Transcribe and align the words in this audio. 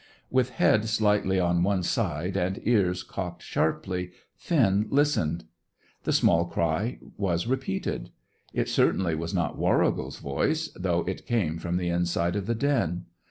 With 0.31 0.49
head 0.57 0.85
slightly 0.89 1.39
on 1.39 1.61
one 1.61 1.83
side 1.83 2.35
and 2.35 2.59
ears 2.63 3.03
cocked 3.03 3.43
sharply, 3.43 4.09
Finn 4.35 4.87
listened. 4.89 5.43
The 6.05 6.11
small 6.11 6.45
cry 6.45 6.97
was 7.17 7.45
repeated. 7.45 8.09
It 8.51 8.67
certainly 8.67 9.13
was 9.13 9.35
not 9.35 9.59
Warrigal's 9.59 10.17
voice, 10.17 10.69
though 10.69 11.01
it 11.01 11.27
came 11.27 11.59
from 11.59 11.77
the 11.77 11.89
inside 11.89 12.35
of 12.35 12.47
the 12.47 12.55
den. 12.55 13.05